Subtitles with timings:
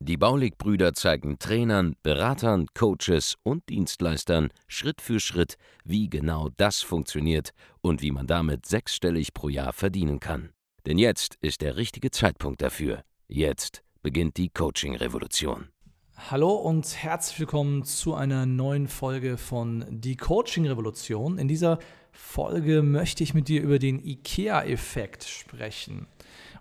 [0.00, 7.50] Die Baulig-Brüder zeigen Trainern, Beratern, Coaches und Dienstleistern Schritt für Schritt, wie genau das funktioniert
[7.80, 10.50] und wie man damit sechsstellig pro Jahr verdienen kann.
[10.86, 13.02] Denn jetzt ist der richtige Zeitpunkt dafür.
[13.28, 15.68] Jetzt beginnt die Coaching-Revolution.
[16.28, 21.38] Hallo und herzlich willkommen zu einer neuen Folge von Die Coaching-Revolution.
[21.38, 21.78] In dieser
[22.12, 26.06] Folge möchte ich mit dir über den IKEA-Effekt sprechen.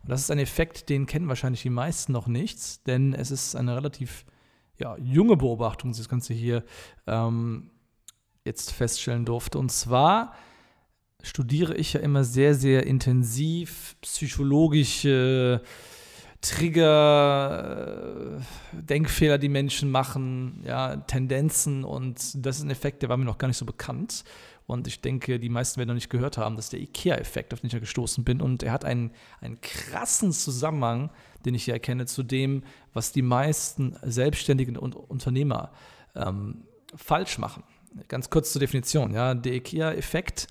[0.03, 3.55] Und das ist ein Effekt, den kennen wahrscheinlich die meisten noch nicht, denn es ist
[3.55, 4.25] eine relativ
[4.77, 6.63] ja, junge Beobachtung, das Ganze hier
[7.05, 7.69] ähm,
[8.45, 9.59] jetzt feststellen durfte.
[9.59, 10.33] Und zwar
[11.21, 15.61] studiere ich ja immer sehr, sehr intensiv psychologische
[16.41, 23.17] Trigger, äh, Denkfehler, die Menschen machen, ja, Tendenzen und das ist ein Effekt, der war
[23.17, 24.23] mir noch gar nicht so bekannt.
[24.69, 27.67] Und ich denke, die meisten werden noch nicht gehört haben, dass der IKEA-Effekt, auf den
[27.67, 28.39] ich ja gestoßen bin.
[28.39, 29.09] Und er hat einen,
[29.41, 31.09] einen krassen Zusammenhang,
[31.43, 32.61] den ich hier erkenne, zu dem,
[32.93, 35.71] was die meisten Selbstständigen und Unternehmer
[36.15, 37.63] ähm, falsch machen.
[38.09, 39.11] Ganz kurz zur Definition.
[39.11, 40.45] Ja, der IKEA-Effekt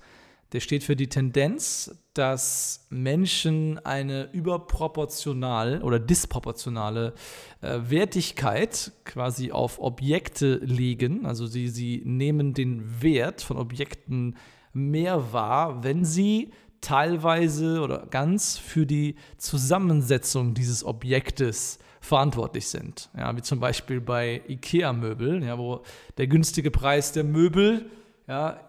[0.51, 7.13] der steht für die Tendenz, dass Menschen eine überproportional oder disproportionale
[7.61, 11.25] äh, Wertigkeit quasi auf Objekte legen.
[11.25, 14.37] Also sie, sie nehmen den Wert von Objekten
[14.73, 23.09] mehr wahr, wenn sie teilweise oder ganz für die Zusammensetzung dieses Objektes verantwortlich sind.
[23.17, 25.83] Ja, wie zum Beispiel bei IKEA-Möbeln, ja, wo
[26.17, 27.89] der günstige Preis der Möbel
[28.27, 28.59] ja,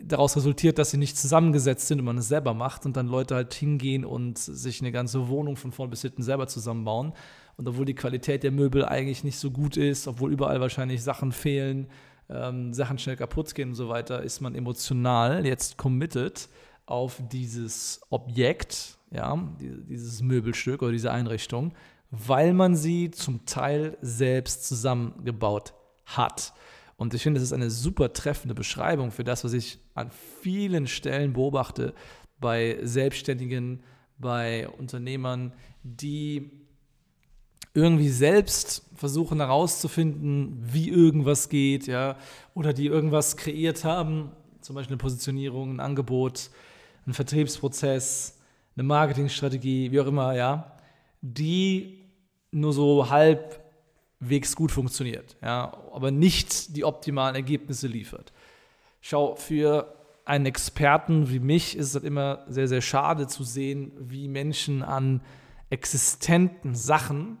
[0.00, 3.34] daraus resultiert, dass sie nicht zusammengesetzt sind und man es selber macht und dann Leute
[3.34, 7.12] halt hingehen und sich eine ganze Wohnung von vorn bis hinten selber zusammenbauen.
[7.56, 11.32] Und obwohl die Qualität der Möbel eigentlich nicht so gut ist, obwohl überall wahrscheinlich Sachen
[11.32, 11.88] fehlen,
[12.30, 16.48] ähm, Sachen schnell kaputt gehen und so weiter, ist man emotional jetzt committed
[16.86, 21.72] auf dieses Objekt, ja, dieses Möbelstück oder diese Einrichtung,
[22.10, 25.74] weil man sie zum Teil selbst zusammengebaut
[26.06, 26.52] hat.
[26.98, 30.10] Und ich finde, das ist eine super treffende Beschreibung für das, was ich an
[30.42, 31.94] vielen Stellen beobachte
[32.40, 33.84] bei Selbstständigen,
[34.18, 35.52] bei Unternehmern,
[35.84, 36.50] die
[37.72, 42.16] irgendwie selbst versuchen herauszufinden, wie irgendwas geht, ja,
[42.54, 46.50] oder die irgendwas kreiert haben, zum Beispiel eine Positionierung, ein Angebot,
[47.06, 48.40] ein Vertriebsprozess,
[48.76, 50.76] eine Marketingstrategie, wie auch immer, ja,
[51.20, 52.00] die
[52.50, 53.67] nur so halb
[54.20, 58.32] halbwegs gut funktioniert, ja, aber nicht die optimalen Ergebnisse liefert.
[59.00, 64.28] Schau, für einen Experten wie mich ist es immer sehr, sehr schade zu sehen, wie
[64.28, 65.22] Menschen an
[65.70, 67.38] existenten Sachen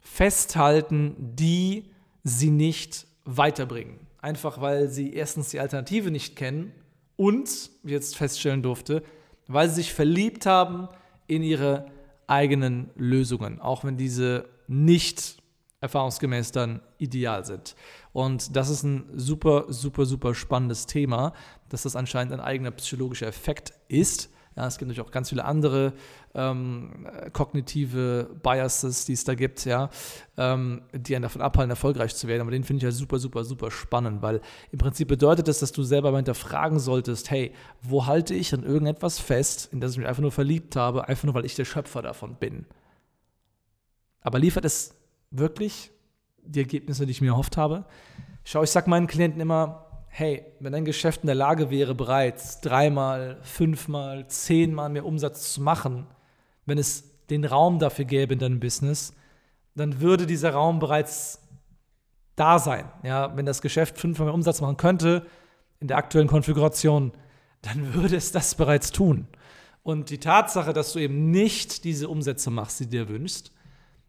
[0.00, 1.84] festhalten, die
[2.24, 3.98] sie nicht weiterbringen.
[4.20, 6.72] Einfach weil sie erstens die Alternative nicht kennen
[7.16, 9.02] und, wie jetzt feststellen durfte,
[9.46, 10.88] weil sie sich verliebt haben
[11.26, 11.86] in ihre
[12.26, 15.43] eigenen Lösungen, auch wenn diese nicht
[15.84, 17.76] erfahrungsgemäß dann ideal sind.
[18.12, 21.32] Und das ist ein super, super, super spannendes Thema,
[21.68, 24.30] dass das anscheinend ein eigener psychologischer Effekt ist.
[24.56, 25.94] Ja, es gibt natürlich auch ganz viele andere
[26.32, 29.90] ähm, kognitive Biases, die es da gibt, ja,
[30.36, 32.42] ähm, die einen davon abhalten, erfolgreich zu werden.
[32.42, 34.40] Aber den finde ich ja super, super, super spannend, weil
[34.70, 37.52] im Prinzip bedeutet das, dass du selber mal hinterfragen solltest, hey,
[37.82, 41.24] wo halte ich an irgendetwas fest, in das ich mich einfach nur verliebt habe, einfach
[41.24, 42.64] nur, weil ich der Schöpfer davon bin.
[44.20, 44.94] Aber liefert es
[45.38, 45.90] wirklich
[46.42, 47.84] die Ergebnisse, die ich mir erhofft habe.
[48.44, 52.60] Schau, ich sage meinen Klienten immer, hey, wenn dein Geschäft in der Lage wäre, bereits
[52.60, 56.06] dreimal, fünfmal, zehnmal mehr Umsatz zu machen,
[56.66, 59.14] wenn es den Raum dafür gäbe in deinem Business,
[59.74, 61.40] dann würde dieser Raum bereits
[62.36, 62.90] da sein.
[63.02, 65.26] Ja, wenn das Geschäft fünfmal mehr Umsatz machen könnte,
[65.80, 67.12] in der aktuellen Konfiguration,
[67.62, 69.26] dann würde es das bereits tun.
[69.82, 73.52] Und die Tatsache, dass du eben nicht diese Umsätze machst, die du dir wünschst,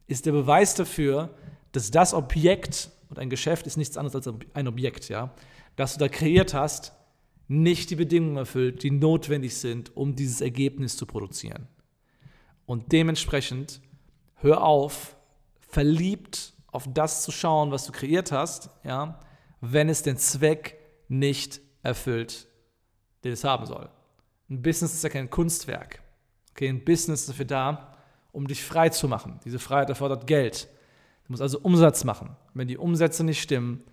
[0.08, 1.36] ist der Beweis dafür,
[1.72, 5.34] dass das Objekt, und ein Geschäft ist nichts anderes als ein Objekt, ja,
[5.76, 6.94] das du da kreiert hast,
[7.48, 11.68] nicht die Bedingungen erfüllt, die notwendig sind, um dieses Ergebnis zu produzieren.
[12.66, 13.82] Und dementsprechend
[14.36, 15.16] hör auf,
[15.60, 19.20] verliebt auf das zu schauen, was du kreiert hast, ja,
[19.62, 22.48] wenn es den Zweck nicht erfüllt,
[23.24, 23.90] den es haben soll.
[24.50, 26.02] Ein Business ist ja kein Kunstwerk.
[26.52, 27.95] Okay, ein Business ist dafür da,
[28.36, 29.40] um dich frei zu machen.
[29.46, 30.68] Diese Freiheit erfordert Geld.
[31.26, 32.36] Du musst also Umsatz machen.
[32.54, 33.84] Wenn die Umsätze nicht stimmen,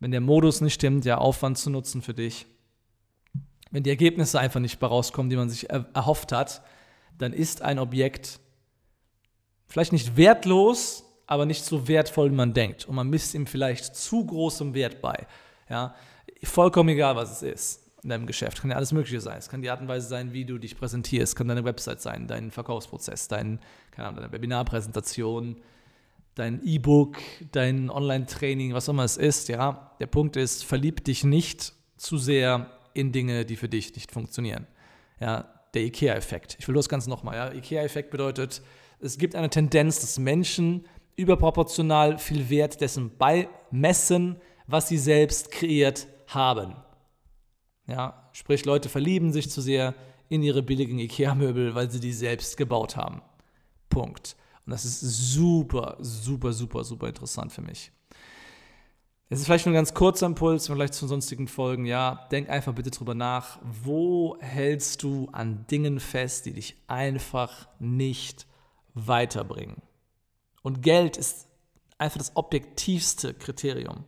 [0.00, 2.46] wenn der Modus nicht stimmt, ja, Aufwand zu nutzen für dich,
[3.70, 6.62] wenn die Ergebnisse einfach nicht rauskommen, die man sich erhofft hat,
[7.16, 8.40] dann ist ein Objekt
[9.66, 12.84] vielleicht nicht wertlos, aber nicht so wertvoll, wie man denkt.
[12.84, 15.26] Und man misst ihm vielleicht zu großem Wert bei.
[15.70, 15.94] Ja?
[16.42, 18.60] Vollkommen egal, was es ist in deinem Geschäft.
[18.60, 19.38] Kann ja alles Mögliche sein.
[19.38, 22.26] Es kann die Art und Weise sein, wie du dich präsentierst, kann deine Website sein,
[22.26, 23.60] dein Verkaufsprozess, dein,
[23.92, 25.56] keine Ahnung, deine Webinarpräsentation,
[26.34, 27.18] dein E-Book,
[27.52, 29.48] dein Online-Training, was auch immer es ist.
[29.48, 29.92] Ja?
[30.00, 34.66] Der Punkt ist, verlieb dich nicht zu sehr in Dinge, die für dich nicht funktionieren.
[35.20, 36.56] Ja, der IKEA-Effekt.
[36.58, 37.36] Ich will das Ganze nochmal.
[37.36, 37.52] Ja?
[37.52, 38.62] IKEA-Effekt bedeutet,
[39.00, 46.06] es gibt eine Tendenz, dass Menschen überproportional viel Wert dessen beimessen, was sie selbst kreiert
[46.28, 46.74] haben.
[47.86, 49.94] Ja, sprich, Leute verlieben sich zu sehr
[50.28, 53.22] in ihre billigen IKEA-Möbel, weil sie die selbst gebaut haben.
[53.88, 54.36] Punkt.
[54.64, 57.90] Und das ist super, super, super, super interessant für mich.
[59.28, 61.86] Es ist vielleicht nur ein ganz kurzer Impuls, vielleicht zu sonstigen Folgen.
[61.86, 63.58] Ja, denk einfach bitte drüber nach.
[63.62, 68.46] Wo hältst du an Dingen fest, die dich einfach nicht
[68.94, 69.80] weiterbringen?
[70.62, 71.48] Und Geld ist
[71.98, 74.04] einfach das objektivste Kriterium.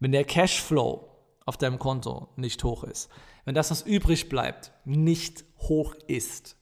[0.00, 1.08] Wenn der Cashflow
[1.44, 3.10] auf deinem Konto nicht hoch ist,
[3.44, 6.56] wenn das, was übrig bleibt, nicht hoch ist,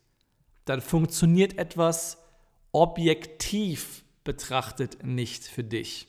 [0.64, 2.18] dann funktioniert etwas
[2.72, 6.06] objektiv betrachtet nicht für dich.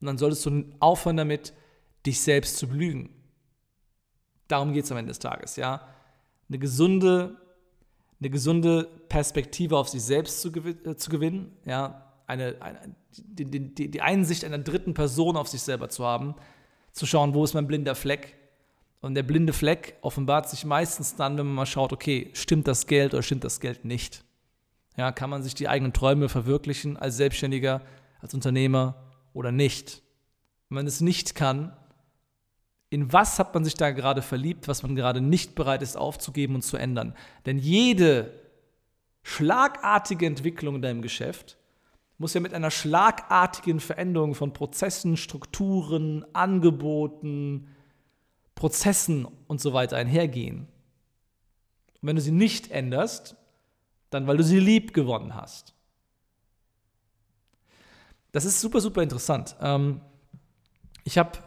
[0.00, 1.52] Und dann solltest du aufhören damit,
[2.06, 3.10] dich selbst zu belügen.
[4.46, 5.86] Darum geht es am Ende des Tages, ja.
[6.48, 7.36] Eine gesunde,
[8.20, 12.04] eine gesunde Perspektive auf sich selbst zu, äh, zu gewinnen, ja.
[12.26, 16.34] Eine, eine die, die, die Einsicht einer dritten Person auf sich selber zu haben,
[16.92, 18.36] zu schauen, wo ist mein blinder Fleck.
[19.00, 22.86] Und der blinde Fleck offenbart sich meistens dann, wenn man mal schaut, okay, stimmt das
[22.86, 24.24] Geld oder stimmt das Geld nicht?
[24.96, 27.82] Ja, kann man sich die eigenen Träume verwirklichen als Selbstständiger,
[28.20, 28.96] als Unternehmer?
[29.32, 30.02] oder nicht.
[30.68, 31.76] Wenn man es nicht kann,
[32.90, 36.54] in was hat man sich da gerade verliebt, was man gerade nicht bereit ist aufzugeben
[36.56, 37.14] und zu ändern?
[37.46, 38.32] Denn jede
[39.22, 41.57] schlagartige Entwicklung in deinem Geschäft
[42.18, 47.68] muss ja mit einer schlagartigen Veränderung von Prozessen, Strukturen, Angeboten,
[48.56, 50.66] Prozessen und so weiter einhergehen.
[52.00, 53.36] Und wenn du sie nicht änderst,
[54.10, 55.74] dann weil du sie lieb gewonnen hast.
[58.32, 59.56] Das ist super, super interessant.
[59.60, 60.00] Ähm,
[61.04, 61.38] ich habe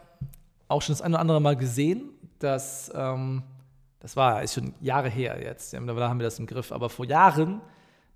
[0.68, 3.42] auch schon das eine oder andere Mal gesehen, dass, ähm,
[4.00, 7.04] das war ist schon Jahre her jetzt, da haben wir das im Griff, aber vor
[7.04, 7.60] Jahren,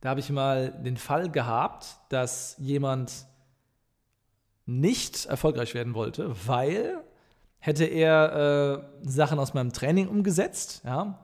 [0.07, 3.27] da habe ich mal den Fall gehabt, dass jemand
[4.65, 7.03] nicht erfolgreich werden wollte, weil
[7.59, 11.19] hätte er äh, Sachen aus meinem Training umgesetzt, ja,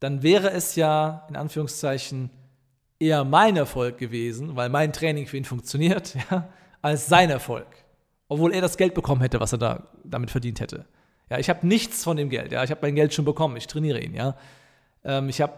[0.00, 2.30] dann wäre es ja in Anführungszeichen
[2.98, 6.48] eher mein Erfolg gewesen, weil mein Training für ihn funktioniert, ja,
[6.80, 7.66] als sein Erfolg.
[8.28, 10.86] Obwohl er das Geld bekommen hätte, was er da damit verdient hätte.
[11.28, 12.52] Ja, ich habe nichts von dem Geld.
[12.52, 13.58] Ja, ich habe mein Geld schon bekommen.
[13.58, 14.14] Ich trainiere ihn.
[14.14, 14.34] Ja,
[15.04, 15.52] ähm, ich habe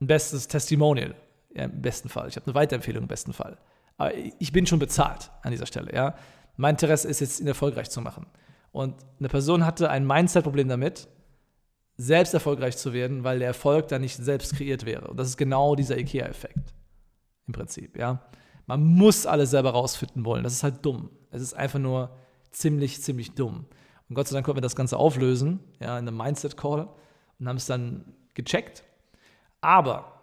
[0.00, 1.16] ein bestes Testimonial
[1.54, 2.28] ja, im besten Fall.
[2.28, 3.58] Ich habe eine Weiterempfehlung im besten Fall.
[3.96, 5.94] Aber ich bin schon bezahlt an dieser Stelle.
[5.94, 6.14] Ja,
[6.56, 8.26] mein Interesse ist jetzt, ihn erfolgreich zu machen.
[8.72, 11.08] Und eine Person hatte ein Mindset-Problem damit,
[11.96, 15.06] selbst erfolgreich zu werden, weil der Erfolg dann nicht selbst kreiert wäre.
[15.06, 16.74] Und das ist genau dieser IKEA-Effekt.
[17.46, 18.20] Im Prinzip, ja.
[18.66, 20.42] Man muss alles selber rausfinden wollen.
[20.42, 21.10] Das ist halt dumm.
[21.30, 22.16] Es ist einfach nur
[22.50, 23.66] ziemlich, ziemlich dumm.
[24.08, 26.88] Und Gott sei Dank konnten wir das Ganze auflösen, ja, in einem Mindset-Call
[27.38, 28.82] und haben es dann gecheckt.
[29.60, 30.13] Aber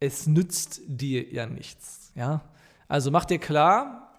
[0.00, 2.42] es nützt dir ja nichts, ja.
[2.88, 4.14] Also mach dir klar,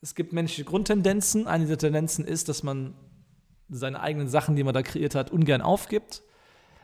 [0.00, 1.46] es gibt menschliche Grundtendenzen.
[1.46, 2.94] Eine dieser Tendenzen ist, dass man
[3.68, 6.22] seine eigenen Sachen, die man da kreiert hat, ungern aufgibt.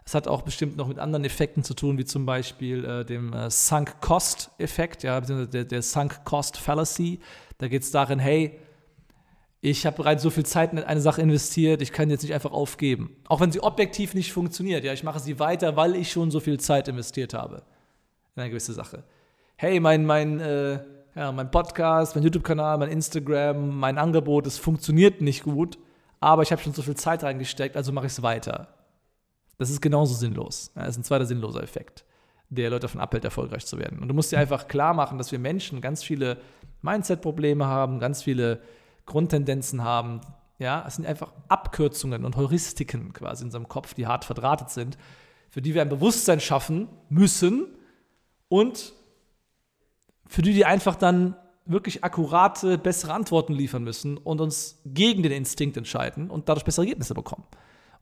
[0.05, 3.33] Es hat auch bestimmt noch mit anderen Effekten zu tun, wie zum Beispiel äh, dem
[3.33, 7.21] äh, Sunk-Cost-Effekt, ja, der, der Sunk-Cost-Fallacy.
[7.59, 8.59] Da geht es darin, hey,
[9.61, 12.51] ich habe bereits so viel Zeit in eine Sache investiert, ich kann jetzt nicht einfach
[12.51, 13.15] aufgeben.
[13.29, 16.41] Auch wenn sie objektiv nicht funktioniert, ja, ich mache sie weiter, weil ich schon so
[16.41, 17.63] viel Zeit investiert habe
[18.35, 19.05] in eine gewisse Sache.
[19.57, 20.81] Hey, mein, mein, äh,
[21.15, 25.79] ja, mein Podcast, mein YouTube-Kanal, mein Instagram, mein Angebot, es funktioniert nicht gut,
[26.21, 28.69] aber ich habe schon so viel Zeit reingesteckt, also mache ich es weiter.
[29.59, 30.73] Das ist genauso sinnlos.
[30.75, 32.05] Das ist ein zweiter sinnloser Effekt,
[32.49, 33.99] der Leute davon abhält, erfolgreich zu werden.
[33.99, 36.39] Und du musst dir einfach klar machen, dass wir Menschen ganz viele
[36.81, 38.63] Mindset-Probleme haben, ganz viele
[39.05, 40.23] Grundtendenzen haben.
[40.59, 44.97] Ja, es sind einfach Abkürzungen und Heuristiken quasi in unserem Kopf, die hart verdrahtet sind,
[45.51, 47.67] für die wir ein Bewusstsein schaffen müssen
[48.53, 48.93] und
[50.27, 55.33] für die wir einfach dann wirklich akkurate, bessere Antworten liefern müssen und uns gegen den
[55.33, 57.45] Instinkt entscheiden und dadurch bessere Ergebnisse bekommen.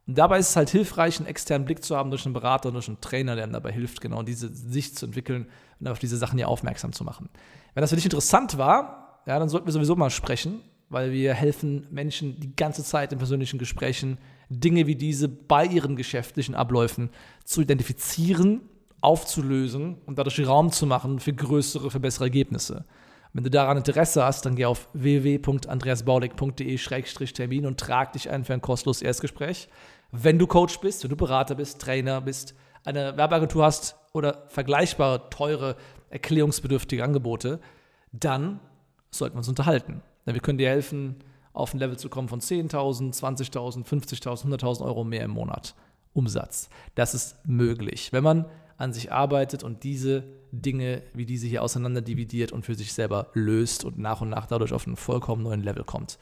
[0.08, 2.88] Und dabei ist es halt hilfreich, einen externen Blick zu haben durch einen Berater, durch
[2.88, 5.46] einen Trainer, der dabei hilft, genau diese Sicht zu entwickeln
[5.78, 7.28] und auf diese Sachen hier aufmerksam zu machen.
[7.74, 11.32] Wenn das für dich interessant war, ja, dann sollten wir sowieso mal sprechen, weil wir
[11.32, 17.10] helfen Menschen die ganze Zeit in persönlichen Gesprächen Dinge wie diese bei ihren geschäftlichen Abläufen
[17.44, 18.62] zu identifizieren,
[19.00, 22.84] aufzulösen und dadurch Raum zu machen für größere, für bessere Ergebnisse.
[23.32, 28.60] Wenn du daran Interesse hast, dann geh auf www.andreasbaulig.de-termin und trag dich ein für ein
[28.60, 29.68] kostenloses Erstgespräch.
[30.10, 35.30] Wenn du Coach bist, wenn du Berater bist, Trainer bist, eine Werbeagentur hast oder vergleichbare,
[35.30, 35.76] teure,
[36.10, 37.60] erklärungsbedürftige Angebote,
[38.12, 38.60] dann
[39.10, 40.02] sollten wir uns unterhalten.
[40.26, 41.16] Denn wir können dir helfen,
[41.52, 45.76] auf ein Level zu kommen von 10.000, 20.000, 50.000, 100.000 Euro mehr im Monat
[46.12, 46.68] Umsatz.
[46.96, 48.46] Das ist möglich, wenn man
[48.80, 53.28] an sich arbeitet und diese Dinge wie diese hier auseinander dividiert und für sich selber
[53.34, 56.18] löst und nach und nach dadurch auf einen vollkommen neuen Level kommt.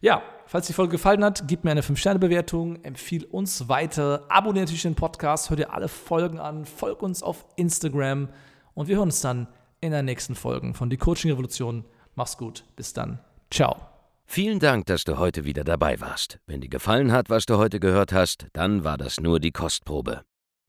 [0.00, 4.82] Ja, falls die Folge gefallen hat, gib mir eine 5-Sterne-Bewertung, empfiehl uns weiter, abonniere natürlich
[4.82, 8.28] den Podcast, hör dir alle Folgen an, folg uns auf Instagram
[8.74, 9.48] und wir hören uns dann
[9.80, 11.84] in der nächsten Folge von Die Coaching Revolution.
[12.14, 13.20] Mach's gut, bis dann.
[13.50, 13.76] Ciao.
[14.26, 16.40] Vielen Dank, dass du heute wieder dabei warst.
[16.46, 20.22] Wenn dir gefallen hat, was du heute gehört hast, dann war das nur die Kostprobe.